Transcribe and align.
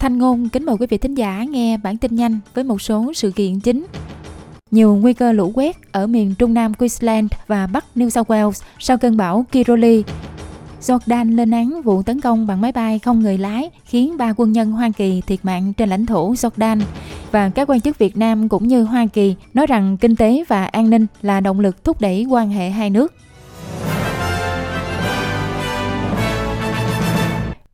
Thanh 0.00 0.18
Ngôn 0.18 0.48
kính 0.48 0.66
mời 0.66 0.76
quý 0.80 0.86
vị 0.90 0.98
thính 0.98 1.14
giả 1.14 1.44
nghe 1.50 1.76
bản 1.76 1.96
tin 1.96 2.16
nhanh 2.16 2.38
với 2.54 2.64
một 2.64 2.82
số 2.82 3.12
sự 3.14 3.30
kiện 3.30 3.60
chính. 3.60 3.86
Nhiều 4.70 4.96
nguy 4.96 5.12
cơ 5.12 5.32
lũ 5.32 5.52
quét 5.54 5.92
ở 5.92 6.06
miền 6.06 6.34
Trung 6.38 6.54
Nam 6.54 6.74
Queensland 6.74 7.32
và 7.46 7.66
Bắc 7.66 7.84
New 7.96 8.08
South 8.08 8.30
Wales 8.30 8.62
sau 8.78 8.98
cơn 8.98 9.16
bão 9.16 9.46
Kiroli. 9.52 10.02
Jordan 10.80 11.36
lên 11.36 11.50
án 11.50 11.82
vụ 11.82 12.02
tấn 12.02 12.20
công 12.20 12.46
bằng 12.46 12.60
máy 12.60 12.72
bay 12.72 12.98
không 12.98 13.20
người 13.20 13.38
lái 13.38 13.70
khiến 13.84 14.16
ba 14.16 14.32
quân 14.36 14.52
nhân 14.52 14.72
Hoa 14.72 14.90
Kỳ 14.96 15.20
thiệt 15.20 15.38
mạng 15.42 15.72
trên 15.72 15.88
lãnh 15.88 16.06
thổ 16.06 16.32
Jordan. 16.32 16.80
Và 17.30 17.48
các 17.48 17.70
quan 17.70 17.80
chức 17.80 17.98
Việt 17.98 18.16
Nam 18.16 18.48
cũng 18.48 18.68
như 18.68 18.82
Hoa 18.82 19.06
Kỳ 19.12 19.34
nói 19.54 19.66
rằng 19.66 19.96
kinh 19.96 20.16
tế 20.16 20.44
và 20.48 20.64
an 20.64 20.90
ninh 20.90 21.06
là 21.22 21.40
động 21.40 21.60
lực 21.60 21.84
thúc 21.84 22.00
đẩy 22.00 22.24
quan 22.24 22.50
hệ 22.50 22.70
hai 22.70 22.90
nước. 22.90 23.14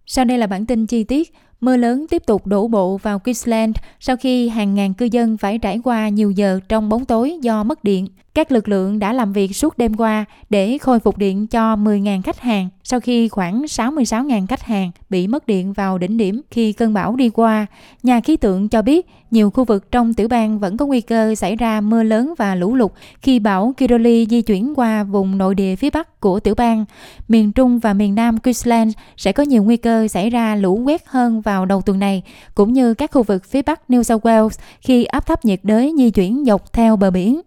Sau 0.06 0.24
đây 0.24 0.38
là 0.38 0.46
bản 0.46 0.66
tin 0.66 0.86
chi 0.86 1.04
tiết. 1.04 1.34
Mưa 1.60 1.76
lớn 1.76 2.06
tiếp 2.10 2.22
tục 2.26 2.46
đổ 2.46 2.68
bộ 2.68 2.96
vào 2.96 3.18
Queensland, 3.18 3.76
sau 4.00 4.16
khi 4.16 4.48
hàng 4.48 4.74
ngàn 4.74 4.94
cư 4.94 5.04
dân 5.04 5.36
phải 5.36 5.58
trải 5.58 5.80
qua 5.84 6.08
nhiều 6.08 6.30
giờ 6.30 6.60
trong 6.68 6.88
bóng 6.88 7.04
tối 7.04 7.38
do 7.42 7.64
mất 7.64 7.84
điện. 7.84 8.06
Các 8.36 8.52
lực 8.52 8.68
lượng 8.68 8.98
đã 8.98 9.12
làm 9.12 9.32
việc 9.32 9.56
suốt 9.56 9.78
đêm 9.78 9.94
qua 9.94 10.24
để 10.50 10.78
khôi 10.78 11.00
phục 11.00 11.18
điện 11.18 11.46
cho 11.46 11.76
10.000 11.76 12.22
khách 12.22 12.40
hàng 12.40 12.68
sau 12.84 13.00
khi 13.00 13.28
khoảng 13.28 13.62
66.000 13.62 14.46
khách 14.46 14.62
hàng 14.62 14.90
bị 15.10 15.26
mất 15.26 15.46
điện 15.46 15.72
vào 15.72 15.98
đỉnh 15.98 16.16
điểm 16.16 16.40
khi 16.50 16.72
cơn 16.72 16.94
bão 16.94 17.16
đi 17.16 17.28
qua. 17.28 17.66
Nhà 18.02 18.20
khí 18.20 18.36
tượng 18.36 18.68
cho 18.68 18.82
biết 18.82 19.06
nhiều 19.30 19.50
khu 19.50 19.64
vực 19.64 19.92
trong 19.92 20.14
tiểu 20.14 20.28
bang 20.28 20.58
vẫn 20.58 20.76
có 20.76 20.86
nguy 20.86 21.00
cơ 21.00 21.34
xảy 21.34 21.56
ra 21.56 21.80
mưa 21.80 22.02
lớn 22.02 22.34
và 22.38 22.54
lũ 22.54 22.74
lụt 22.74 22.92
khi 23.20 23.38
bão 23.38 23.74
Kiroli 23.76 24.26
di 24.30 24.42
chuyển 24.42 24.74
qua 24.76 25.04
vùng 25.04 25.38
nội 25.38 25.54
địa 25.54 25.76
phía 25.76 25.90
bắc 25.90 26.20
của 26.20 26.40
tiểu 26.40 26.54
bang. 26.54 26.84
Miền 27.28 27.52
Trung 27.52 27.78
và 27.78 27.92
miền 27.92 28.14
Nam 28.14 28.38
Queensland 28.38 28.94
sẽ 29.16 29.32
có 29.32 29.42
nhiều 29.42 29.62
nguy 29.62 29.76
cơ 29.76 30.08
xảy 30.08 30.30
ra 30.30 30.54
lũ 30.54 30.82
quét 30.84 31.06
hơn 31.06 31.40
vào 31.40 31.66
đầu 31.66 31.82
tuần 31.82 31.98
này, 31.98 32.22
cũng 32.54 32.72
như 32.72 32.94
các 32.94 33.10
khu 33.12 33.22
vực 33.22 33.44
phía 33.44 33.62
bắc 33.62 33.80
New 33.88 34.02
South 34.02 34.24
Wales 34.26 34.50
khi 34.80 35.04
áp 35.04 35.26
thấp 35.26 35.44
nhiệt 35.44 35.60
đới 35.62 35.94
di 35.98 36.10
chuyển 36.10 36.44
dọc 36.46 36.72
theo 36.72 36.96
bờ 36.96 37.10
biển. 37.10 37.40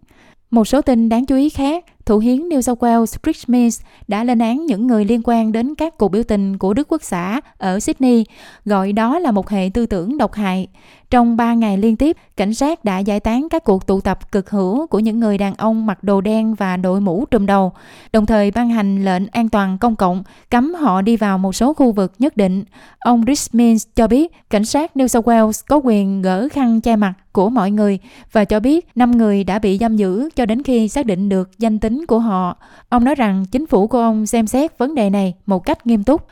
Một 0.50 0.68
số 0.68 0.82
tin 0.82 1.08
đáng 1.08 1.26
chú 1.26 1.36
ý 1.36 1.48
khác, 1.48 1.84
Thủ 2.06 2.18
hiến 2.18 2.48
New 2.48 2.60
South 2.60 2.78
Wales 2.82 3.16
Chris 3.22 3.48
Mills 3.48 3.80
đã 4.08 4.24
lên 4.24 4.38
án 4.38 4.66
những 4.66 4.86
người 4.86 5.04
liên 5.04 5.20
quan 5.24 5.52
đến 5.52 5.74
các 5.74 5.98
cuộc 5.98 6.08
biểu 6.08 6.22
tình 6.22 6.58
của 6.58 6.74
Đức 6.74 6.92
Quốc 6.92 7.02
xã 7.02 7.40
ở 7.58 7.80
Sydney, 7.80 8.24
gọi 8.64 8.92
đó 8.92 9.18
là 9.18 9.30
một 9.30 9.48
hệ 9.48 9.70
tư 9.74 9.86
tưởng 9.86 10.18
độc 10.18 10.32
hại. 10.32 10.68
Trong 11.10 11.36
3 11.36 11.54
ngày 11.54 11.78
liên 11.78 11.96
tiếp, 11.96 12.16
cảnh 12.36 12.54
sát 12.54 12.84
đã 12.84 12.98
giải 12.98 13.20
tán 13.20 13.48
các 13.50 13.64
cuộc 13.64 13.86
tụ 13.86 14.00
tập 14.00 14.32
cực 14.32 14.50
hữu 14.50 14.86
của 14.86 14.98
những 14.98 15.20
người 15.20 15.38
đàn 15.38 15.54
ông 15.54 15.86
mặc 15.86 16.04
đồ 16.04 16.20
đen 16.20 16.54
và 16.54 16.76
đội 16.76 17.00
mũ 17.00 17.24
trùm 17.30 17.46
đầu, 17.46 17.72
đồng 18.12 18.26
thời 18.26 18.50
ban 18.50 18.68
hành 18.68 19.04
lệnh 19.04 19.26
an 19.26 19.48
toàn 19.48 19.78
công 19.78 19.96
cộng, 19.96 20.22
cấm 20.50 20.74
họ 20.74 21.02
đi 21.02 21.16
vào 21.16 21.38
một 21.38 21.52
số 21.52 21.74
khu 21.74 21.92
vực 21.92 22.12
nhất 22.18 22.36
định. 22.36 22.64
Ông 22.98 23.24
Chris 23.24 23.48
Mills 23.52 23.86
cho 23.96 24.06
biết 24.06 24.32
cảnh 24.50 24.64
sát 24.64 24.90
New 24.94 25.06
South 25.06 25.28
Wales 25.28 25.62
có 25.68 25.80
quyền 25.84 26.22
gỡ 26.22 26.48
khăn 26.52 26.80
che 26.80 26.96
mặt 26.96 27.12
của 27.32 27.50
mọi 27.50 27.70
người 27.70 27.98
và 28.32 28.44
cho 28.44 28.60
biết 28.60 28.88
5 28.94 29.10
người 29.10 29.44
đã 29.44 29.58
bị 29.58 29.78
giam 29.78 29.96
giữ 29.96 30.28
cho 30.36 30.46
đến 30.46 30.62
khi 30.62 30.88
xác 30.88 31.06
định 31.06 31.28
được 31.28 31.58
danh 31.58 31.78
tính 31.78 32.06
của 32.06 32.18
họ. 32.18 32.56
Ông 32.88 33.04
nói 33.04 33.14
rằng 33.14 33.44
chính 33.52 33.66
phủ 33.66 33.86
của 33.86 33.98
ông 33.98 34.26
xem 34.26 34.46
xét 34.46 34.78
vấn 34.78 34.94
đề 34.94 35.10
này 35.10 35.34
một 35.46 35.64
cách 35.64 35.86
nghiêm 35.86 36.04
túc. 36.04 36.26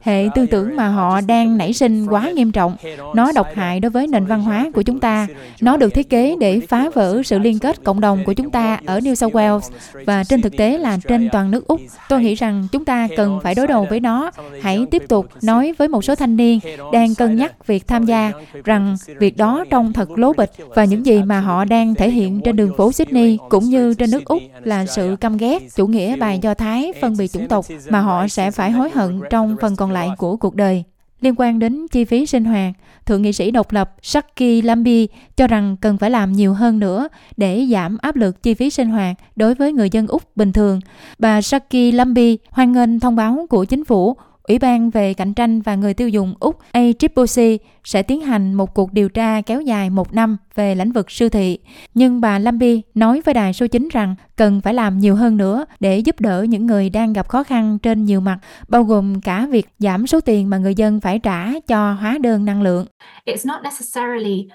Hệ 0.00 0.28
tư 0.34 0.46
tưởng 0.46 0.76
mà 0.76 0.88
họ 0.88 1.20
đang 1.20 1.49
nảy 1.58 1.72
sinh 1.72 2.06
quá 2.06 2.30
nghiêm 2.30 2.52
trọng. 2.52 2.76
Nó 3.14 3.32
độc 3.32 3.46
hại 3.54 3.80
đối 3.80 3.90
với 3.90 4.06
nền 4.06 4.26
văn 4.26 4.42
hóa 4.42 4.70
của 4.74 4.82
chúng 4.82 5.00
ta. 5.00 5.26
Nó 5.60 5.76
được 5.76 5.94
thiết 5.94 6.10
kế 6.10 6.36
để 6.40 6.60
phá 6.60 6.90
vỡ 6.94 7.22
sự 7.24 7.38
liên 7.38 7.58
kết 7.58 7.84
cộng 7.84 8.00
đồng 8.00 8.24
của 8.24 8.32
chúng 8.32 8.50
ta 8.50 8.80
ở 8.86 8.98
New 8.98 9.14
South 9.14 9.34
Wales 9.34 9.60
và 10.06 10.24
trên 10.24 10.42
thực 10.42 10.56
tế 10.56 10.78
là 10.78 10.98
trên 11.08 11.28
toàn 11.32 11.50
nước 11.50 11.66
Úc. 11.66 11.80
Tôi 12.08 12.22
nghĩ 12.22 12.34
rằng 12.34 12.66
chúng 12.72 12.84
ta 12.84 13.08
cần 13.16 13.40
phải 13.42 13.54
đối 13.54 13.66
đầu 13.66 13.86
với 13.90 14.00
nó. 14.00 14.30
Hãy 14.62 14.86
tiếp 14.90 15.02
tục 15.08 15.26
nói 15.42 15.74
với 15.78 15.88
một 15.88 16.04
số 16.04 16.14
thanh 16.14 16.36
niên 16.36 16.60
đang 16.92 17.14
cân 17.14 17.36
nhắc 17.36 17.66
việc 17.66 17.88
tham 17.88 18.04
gia 18.04 18.32
rằng 18.64 18.96
việc 19.18 19.36
đó 19.36 19.64
trông 19.70 19.92
thật 19.92 20.10
lố 20.10 20.32
bịch 20.32 20.52
và 20.74 20.84
những 20.84 21.06
gì 21.06 21.22
mà 21.22 21.40
họ 21.40 21.64
đang 21.64 21.94
thể 21.94 22.10
hiện 22.10 22.40
trên 22.44 22.56
đường 22.56 22.76
phố 22.76 22.92
Sydney 22.92 23.38
cũng 23.48 23.64
như 23.64 23.94
trên 23.94 24.10
nước 24.10 24.24
Úc 24.24 24.42
là 24.62 24.86
sự 24.86 25.16
căm 25.20 25.36
ghét 25.36 25.58
chủ 25.76 25.86
nghĩa 25.86 26.16
bài 26.16 26.38
Do 26.42 26.54
Thái 26.54 26.92
phân 27.00 27.16
biệt 27.16 27.32
chủng 27.32 27.48
tộc 27.48 27.64
mà 27.88 28.00
họ 28.00 28.28
sẽ 28.28 28.50
phải 28.50 28.70
hối 28.70 28.90
hận 28.90 29.20
trong 29.30 29.56
phần 29.60 29.76
còn 29.76 29.90
lại 29.90 30.08
của 30.18 30.36
cuộc 30.36 30.54
đời. 30.54 30.84
Liên 31.20 31.34
quan 31.36 31.58
đến 31.58 31.86
chi 31.88 32.04
phí 32.04 32.26
sinh 32.26 32.44
hoạt, 32.44 32.74
Thượng 33.06 33.22
nghị 33.22 33.32
sĩ 33.32 33.50
độc 33.50 33.72
lập 33.72 33.94
Saki 34.02 34.64
Lambi 34.64 35.08
cho 35.36 35.46
rằng 35.46 35.76
cần 35.80 35.98
phải 35.98 36.10
làm 36.10 36.32
nhiều 36.32 36.54
hơn 36.54 36.78
nữa 36.78 37.08
để 37.36 37.66
giảm 37.70 37.98
áp 37.98 38.16
lực 38.16 38.42
chi 38.42 38.54
phí 38.54 38.70
sinh 38.70 38.88
hoạt 38.88 39.16
đối 39.36 39.54
với 39.54 39.72
người 39.72 39.90
dân 39.90 40.06
Úc 40.06 40.36
bình 40.36 40.52
thường. 40.52 40.80
Bà 41.18 41.42
Saki 41.42 41.92
Lambi 41.92 42.38
hoan 42.50 42.72
nghênh 42.72 43.00
thông 43.00 43.16
báo 43.16 43.46
của 43.50 43.64
chính 43.64 43.84
phủ 43.84 44.16
Ủy 44.50 44.58
ban 44.58 44.90
về 44.90 45.14
cạnh 45.14 45.34
tranh 45.34 45.60
và 45.60 45.74
người 45.74 45.94
tiêu 45.94 46.08
dùng 46.08 46.34
Úc 46.40 46.58
ACCC 46.72 47.62
sẽ 47.84 48.02
tiến 48.02 48.20
hành 48.20 48.54
một 48.54 48.74
cuộc 48.74 48.92
điều 48.92 49.08
tra 49.08 49.40
kéo 49.40 49.60
dài 49.60 49.90
một 49.90 50.14
năm 50.14 50.36
về 50.54 50.74
lĩnh 50.74 50.92
vực 50.92 51.10
siêu 51.10 51.28
thị. 51.28 51.58
Nhưng 51.94 52.20
bà 52.20 52.38
Lambi 52.38 52.82
nói 52.94 53.22
với 53.24 53.34
đài 53.34 53.52
số 53.52 53.66
9 53.66 53.88
rằng 53.92 54.14
cần 54.36 54.60
phải 54.60 54.74
làm 54.74 54.98
nhiều 54.98 55.14
hơn 55.16 55.36
nữa 55.36 55.64
để 55.80 55.98
giúp 55.98 56.20
đỡ 56.20 56.42
những 56.42 56.66
người 56.66 56.90
đang 56.90 57.12
gặp 57.12 57.28
khó 57.28 57.42
khăn 57.42 57.78
trên 57.78 58.04
nhiều 58.04 58.20
mặt, 58.20 58.38
bao 58.68 58.84
gồm 58.84 59.20
cả 59.20 59.46
việc 59.50 59.68
giảm 59.78 60.06
số 60.06 60.20
tiền 60.20 60.50
mà 60.50 60.58
người 60.58 60.74
dân 60.74 61.00
phải 61.00 61.18
trả 61.18 61.52
cho 61.66 61.92
hóa 61.92 62.18
đơn 62.20 62.44
năng 62.44 62.62
lượng. 62.62 62.86
It's 63.26 63.44
not 63.44 63.62
necessarily 63.62 64.48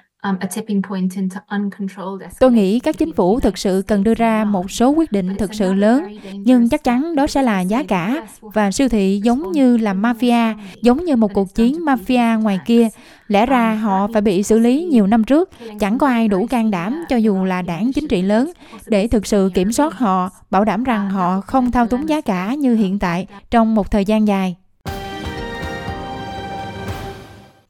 Tôi 2.40 2.52
nghĩ 2.52 2.80
các 2.80 2.97
chính 2.97 3.13
phủ 3.13 3.40
thực 3.40 3.58
sự 3.58 3.84
cần 3.88 4.03
đưa 4.03 4.13
ra 4.13 4.44
một 4.44 4.72
số 4.72 4.90
quyết 4.90 5.12
định 5.12 5.36
thực 5.38 5.53
sự 5.53 5.74
lớn, 5.74 6.18
nhưng 6.34 6.69
chắc 6.69 6.84
chắn 6.84 7.16
đó 7.16 7.28
sẽ 7.28 7.41
là 7.41 7.62
giá 7.62 7.84
cả 7.84 8.28
và 8.41 8.72
siêu 8.72 8.90
thị 8.90 9.22
giống 9.24 9.52
như 9.52 9.78
là 9.78 9.94
mafia, 9.94 10.56
giống 10.81 11.06
như 11.06 11.16
một 11.16 11.34
cuộc 11.34 11.56
chiến 11.56 11.75
mafia 11.85 12.41
ngoài 12.41 12.59
kia. 12.66 12.88
Lẽ 13.28 13.46
ra 13.46 13.75
họ 13.75 14.08
phải 14.14 14.22
bị 14.22 14.44
xử 14.44 14.59
lý 14.59 14.84
nhiều 14.91 15.08
năm 15.08 15.24
trước, 15.24 15.50
chẳng 15.80 15.97
có 15.97 16.08
ai 16.08 16.28
đủ 16.28 16.47
can 16.47 16.72
đảm 16.72 17.03
cho 17.09 17.16
dù 17.16 17.44
là 17.44 17.62
đảng 17.62 17.94
chính 17.94 18.08
trị 18.08 18.22
lớn 18.22 18.52
để 18.88 19.08
thực 19.08 19.25
sự 19.25 19.52
kiểm 19.53 19.72
soát 19.72 19.94
họ, 19.94 20.30
bảo 20.52 20.66
đảm 20.66 20.84
rằng 20.84 21.09
họ 21.09 21.41
không 21.41 21.72
thao 21.72 21.88
túng 21.88 22.09
giá 22.09 22.22
cả 22.22 22.53
như 22.53 22.75
hiện 22.75 23.00
tại 23.00 23.28
trong 23.52 23.75
một 23.75 23.91
thời 23.91 24.06
gian 24.06 24.28
dài. 24.28 24.56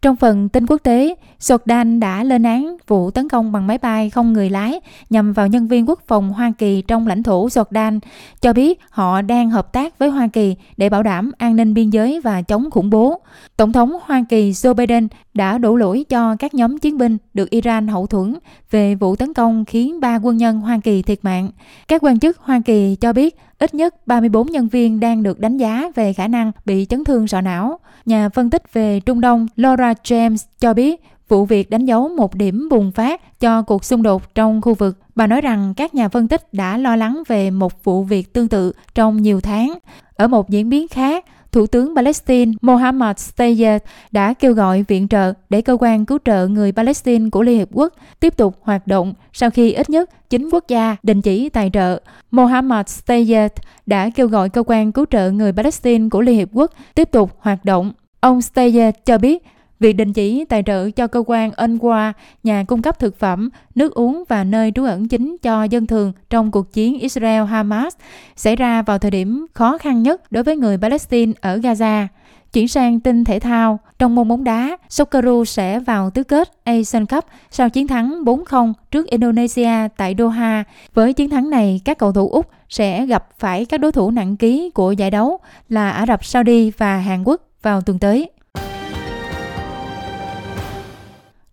Trong 0.06 0.16
phần 0.16 0.50
tin 0.50 0.66
quốc 0.68 0.82
tế, 0.84 1.16
Jordan 1.40 2.00
đã 2.00 2.24
lên 2.24 2.44
án 2.44 2.78
vụ 2.88 3.12
tấn 3.12 3.30
công 3.30 3.52
bằng 3.52 3.68
máy 3.68 3.78
bay 3.78 4.10
không 4.10 4.34
người 4.34 4.50
lái 4.50 4.80
nhằm 5.10 5.34
vào 5.34 5.48
nhân 5.48 5.68
viên 5.68 5.90
quốc 5.90 6.00
phòng 6.08 6.34
Hoa 6.34 6.52
Kỳ 6.58 6.82
trong 6.82 7.08
lãnh 7.08 7.24
thổ 7.24 7.48
Jordan, 7.48 8.00
cho 8.42 8.54
biết 8.54 8.80
họ 8.90 9.22
đang 9.22 9.50
hợp 9.50 9.74
tác 9.74 10.00
với 10.00 10.10
Hoa 10.10 10.28
Kỳ 10.28 10.56
để 10.78 10.90
bảo 10.90 11.04
đảm 11.04 11.32
an 11.38 11.56
ninh 11.56 11.74
biên 11.74 11.90
giới 11.90 12.22
và 12.22 12.42
chống 12.42 12.72
khủng 12.72 12.90
bố. 12.90 13.22
Tổng 13.58 13.72
thống 13.72 13.98
Hoa 14.06 14.24
Kỳ 14.30 14.52
Joe 14.52 14.74
Biden 14.74 15.08
đã 15.34 15.58
đổ 15.58 15.76
lỗi 15.76 16.06
cho 16.10 16.36
các 16.36 16.54
nhóm 16.54 16.78
chiến 16.78 16.98
binh 16.98 17.18
được 17.34 17.50
Iran 17.50 17.88
hậu 17.88 18.08
thuẫn 18.08 18.36
về 18.72 18.96
vụ 18.96 19.16
tấn 19.16 19.34
công 19.34 19.66
khiến 19.66 20.00
ba 20.00 20.16
quân 20.16 20.38
nhân 20.38 20.60
Hoa 20.60 20.80
Kỳ 20.84 21.02
thiệt 21.02 21.20
mạng. 21.22 21.50
Các 21.88 22.04
quan 22.04 22.20
chức 22.20 22.38
Hoa 22.38 22.62
Kỳ 22.66 22.96
cho 22.96 23.14
biết 23.14 23.36
ít 23.60 23.74
nhất 23.74 24.08
34 24.08 24.48
nhân 24.48 24.68
viên 24.68 25.00
đang 25.00 25.24
được 25.24 25.40
đánh 25.40 25.58
giá 25.58 25.92
về 25.96 26.14
khả 26.14 26.28
năng 26.28 26.52
bị 26.66 26.86
chấn 26.90 27.04
thương 27.04 27.28
sọ 27.28 27.42
não. 27.42 27.80
Nhà 28.06 28.30
phân 28.30 28.50
tích 28.50 28.74
về 28.74 29.00
Trung 29.00 29.22
Đông 29.22 29.48
Laura 29.56 29.94
James 29.94 30.46
cho 30.60 30.74
biết 30.74 31.02
vụ 31.28 31.46
việc 31.46 31.70
đánh 31.70 31.86
dấu 31.86 32.08
một 32.08 32.36
điểm 32.36 32.70
bùng 32.70 32.92
phát 32.92 33.40
cho 33.40 33.62
cuộc 33.62 33.86
xung 33.86 34.04
đột 34.04 34.36
trong 34.36 34.62
khu 34.62 34.74
vực. 34.74 34.98
Bà 35.16 35.28
nói 35.28 35.42
rằng 35.42 35.74
các 35.78 35.96
nhà 35.96 36.10
phân 36.10 36.28
tích 36.28 36.54
đã 36.54 36.78
lo 36.78 36.96
lắng 36.96 37.24
về 37.28 37.52
một 37.52 37.84
vụ 37.84 38.04
việc 38.04 38.34
tương 38.34 38.48
tự 38.48 38.72
trong 38.96 39.22
nhiều 39.22 39.42
tháng. 39.42 39.74
Ở 40.16 40.28
một 40.28 40.50
diễn 40.50 40.70
biến 40.70 40.88
khác, 40.88 41.26
Thủ 41.56 41.68
tướng 41.68 41.96
Palestine 41.96 42.52
Mohammad 42.62 43.18
Steyer 43.18 43.82
đã 44.12 44.34
kêu 44.34 44.54
gọi 44.54 44.84
viện 44.88 45.08
trợ 45.08 45.34
để 45.50 45.62
cơ 45.62 45.78
quan 45.80 46.06
cứu 46.06 46.18
trợ 46.26 46.48
người 46.48 46.72
Palestine 46.72 47.30
của 47.30 47.42
Liên 47.42 47.58
Hiệp 47.58 47.68
Quốc 47.72 47.94
tiếp 48.20 48.38
tục 48.38 48.56
hoạt 48.62 48.88
động 48.88 49.14
sau 49.34 49.50
khi 49.50 49.72
ít 49.72 49.90
nhất 49.90 50.30
9 50.30 50.50
quốc 50.52 50.68
gia 50.68 50.96
đình 51.04 51.22
chỉ 51.22 51.50
tài 51.50 51.70
trợ. 51.74 52.00
Mohammad 52.32 52.88
Steyer 52.88 53.52
đã 53.86 54.10
kêu 54.16 54.28
gọi 54.28 54.50
cơ 54.50 54.64
quan 54.68 54.92
cứu 54.92 55.06
trợ 55.12 55.32
người 55.32 55.54
Palestine 55.54 56.10
của 56.10 56.22
Liên 56.22 56.38
Hiệp 56.38 56.50
Quốc 56.54 56.72
tiếp 56.96 57.12
tục 57.12 57.32
hoạt 57.40 57.66
động. 57.66 57.94
Ông 58.20 58.42
Steyer 58.42 58.96
cho 59.06 59.18
biết 59.18 59.44
Việc 59.80 59.94
đình 59.94 60.14
chỉ 60.14 60.46
tài 60.46 60.64
trợ 60.64 60.90
cho 60.90 61.08
cơ 61.08 61.24
quan 61.28 61.52
UNRWA, 61.52 62.14
nhà 62.44 62.64
cung 62.64 62.82
cấp 62.82 63.00
thực 63.00 63.20
phẩm, 63.20 63.50
nước 63.76 63.94
uống 63.94 64.24
và 64.28 64.44
nơi 64.44 64.72
trú 64.76 64.84
ẩn 64.84 65.08
chính 65.08 65.38
cho 65.42 65.64
dân 65.64 65.88
thường 65.88 66.12
trong 66.30 66.52
cuộc 66.52 66.74
chiến 66.74 67.00
Israel-Hamas 67.00 67.90
xảy 68.36 68.56
ra 68.56 68.82
vào 68.82 68.98
thời 68.98 69.12
điểm 69.12 69.46
khó 69.54 69.78
khăn 69.78 70.04
nhất 70.04 70.32
đối 70.32 70.44
với 70.44 70.56
người 70.56 70.78
Palestine 70.78 71.34
ở 71.42 71.58
Gaza. 71.58 72.08
Chuyển 72.54 72.68
sang 72.68 73.00
tin 73.00 73.24
thể 73.24 73.40
thao, 73.40 73.80
trong 74.00 74.16
môn 74.16 74.28
bóng 74.28 74.44
đá, 74.44 74.78
Socceroos 74.90 75.50
sẽ 75.50 75.80
vào 75.80 76.10
tứ 76.10 76.24
kết 76.24 76.52
Asian 76.64 77.06
Cup 77.06 77.26
sau 77.52 77.70
chiến 77.70 77.88
thắng 77.88 78.24
4-0 78.24 78.74
trước 78.92 79.08
Indonesia 79.08 79.88
tại 79.98 80.16
Doha. 80.18 80.64
Với 80.94 81.14
chiến 81.14 81.30
thắng 81.30 81.50
này, 81.50 81.82
các 81.86 81.98
cầu 81.98 82.12
thủ 82.12 82.30
Úc 82.30 82.50
sẽ 82.70 83.06
gặp 83.06 83.28
phải 83.40 83.66
các 83.66 83.80
đối 83.80 83.92
thủ 83.92 84.12
nặng 84.12 84.38
ký 84.38 84.70
của 84.70 84.92
giải 84.92 85.12
đấu 85.12 85.40
là 85.70 85.92
Ả 85.92 86.06
Rập 86.06 86.26
Saudi 86.26 86.72
và 86.78 86.98
Hàn 86.98 87.24
Quốc 87.24 87.42
vào 87.62 87.82
tuần 87.82 88.00
tới. 88.00 88.30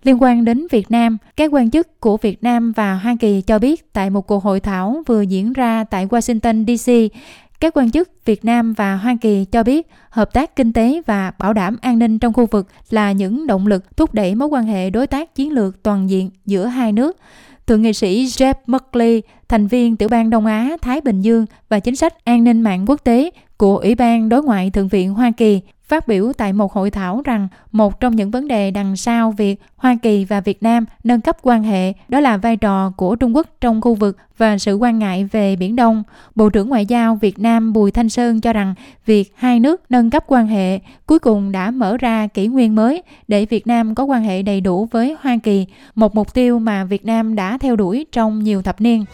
Liên 0.03 0.23
quan 0.23 0.45
đến 0.45 0.67
Việt 0.71 0.91
Nam, 0.91 1.19
các 1.37 1.51
quan 1.53 1.71
chức 1.71 2.01
của 2.01 2.17
Việt 2.17 2.43
Nam 2.43 2.73
và 2.73 2.95
Hoa 2.95 3.17
Kỳ 3.21 3.41
cho 3.41 3.59
biết 3.59 3.93
tại 3.93 4.11
một 4.11 4.27
cuộc 4.27 4.43
hội 4.43 4.61
thảo 4.61 5.03
vừa 5.07 5.23
diễn 5.23 5.53
ra 5.53 5.85
tại 5.85 6.07
Washington 6.07 6.77
DC, 6.77 7.17
Các 7.63 7.77
quan 7.77 7.91
chức 7.91 8.11
Việt 8.25 8.45
Nam 8.45 8.73
và 8.73 8.97
Hoa 8.97 9.17
Kỳ 9.21 9.45
cho 9.45 9.63
biết 9.63 9.91
hợp 10.11 10.33
tác 10.33 10.57
kinh 10.57 10.73
tế 10.73 11.03
và 11.07 11.33
bảo 11.39 11.53
đảm 11.53 11.77
an 11.83 11.99
ninh 11.99 12.19
trong 12.19 12.33
khu 12.33 12.47
vực 12.47 12.69
là 12.91 13.13
những 13.13 13.47
động 13.47 13.67
lực 13.67 13.97
thúc 13.97 14.15
đẩy 14.15 14.35
mối 14.35 14.49
quan 14.49 14.65
hệ 14.65 14.91
đối 14.91 15.07
tác 15.07 15.35
chiến 15.35 15.53
lược 15.53 15.83
toàn 15.83 16.11
diện 16.11 16.31
giữa 16.47 16.67
hai 16.67 16.93
nước. 16.93 17.17
Thượng 17.67 17.83
nghị 17.83 17.93
sĩ 17.93 18.27
Jeff 18.27 18.55
Merkley, 18.67 19.23
thành 19.49 19.67
viên 19.67 19.97
tiểu 19.97 20.09
ban 20.09 20.31
Đông 20.31 20.47
Á, 20.47 20.77
Thái 20.83 21.01
Bình 21.01 21.21
Dương 21.21 21.47
và 21.69 21.81
chính 21.81 21.97
sách 21.97 22.25
an 22.25 22.45
ninh 22.45 22.63
mạng 22.63 22.85
quốc 22.89 23.05
tế 23.05 23.31
của 23.57 23.77
Ủy 23.77 23.95
ban 23.95 24.29
Đối 24.29 24.43
ngoại 24.43 24.71
Thượng 24.71 24.89
viện 24.89 25.15
Hoa 25.15 25.31
Kỳ, 25.37 25.61
phát 25.93 26.09
biểu 26.09 26.33
tại 26.33 26.53
một 26.53 26.73
hội 26.73 26.91
thảo 26.91 27.23
rằng 27.25 27.49
một 27.73 28.01
trong 28.01 28.17
những 28.17 28.31
vấn 28.31 28.49
đề 28.49 28.71
đằng 28.71 28.97
sau 28.97 29.31
việc 29.31 29.61
Hoa 29.77 29.97
Kỳ 30.03 30.25
và 30.25 30.41
Việt 30.41 30.63
Nam 30.63 30.85
nâng 31.05 31.21
cấp 31.21 31.37
quan 31.43 31.63
hệ 31.63 31.93
đó 32.09 32.21
là 32.21 32.37
vai 32.37 32.57
trò 32.57 32.93
của 32.97 33.17
Trung 33.17 33.37
Quốc 33.37 33.47
trong 33.61 33.81
khu 33.81 33.95
vực 33.95 34.17
và 34.39 34.59
sự 34.59 34.75
quan 34.75 34.99
ngại 34.99 35.29
về 35.33 35.57
Biển 35.57 35.77
Đông. 35.77 36.03
Bộ 36.35 36.49
trưởng 36.49 36.69
Ngoại 36.69 36.87
giao 36.87 37.15
Việt 37.15 37.39
Nam 37.39 37.73
Bùi 37.73 37.91
Thanh 37.91 38.09
Sơn 38.09 38.41
cho 38.41 38.53
rằng 38.53 38.75
việc 39.07 39.33
hai 39.37 39.61
nước 39.61 39.83
nâng 39.89 40.11
cấp 40.11 40.25
quan 40.27 40.47
hệ 40.47 40.79
cuối 41.07 41.19
cùng 41.19 41.53
đã 41.53 41.71
mở 41.71 41.97
ra 41.97 42.27
kỷ 42.27 42.47
nguyên 42.47 42.75
mới 42.75 43.03
để 43.29 43.47
Việt 43.47 43.67
Nam 43.67 43.95
có 43.95 44.05
quan 44.05 44.23
hệ 44.23 44.43
đầy 44.43 44.61
đủ 44.61 44.89
với 44.91 45.17
Hoa 45.21 45.37
Kỳ, 45.43 45.67
một 45.95 46.15
mục 46.15 46.35
tiêu 46.35 46.59
mà 46.59 46.85
Việt 46.85 47.05
Nam 47.05 47.35
đã 47.35 47.59
theo 47.59 47.77
đuổi 47.77 48.07
trong 48.13 48.45
nhiều 48.45 48.63
thập 48.63 48.81
niên. 48.81 49.05